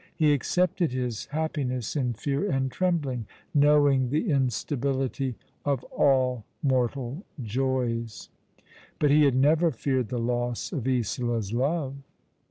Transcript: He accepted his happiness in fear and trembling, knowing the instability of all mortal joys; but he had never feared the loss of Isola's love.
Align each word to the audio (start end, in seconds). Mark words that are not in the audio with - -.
He 0.15 0.33
accepted 0.33 0.91
his 0.93 1.27
happiness 1.27 1.95
in 1.95 2.13
fear 2.13 2.49
and 2.51 2.71
trembling, 2.71 3.27
knowing 3.53 4.09
the 4.09 4.31
instability 4.31 5.35
of 5.63 5.83
all 5.93 6.43
mortal 6.63 7.23
joys; 7.39 8.27
but 8.97 9.11
he 9.11 9.25
had 9.25 9.35
never 9.35 9.69
feared 9.69 10.09
the 10.09 10.17
loss 10.17 10.71
of 10.71 10.87
Isola's 10.87 11.53
love. 11.53 11.97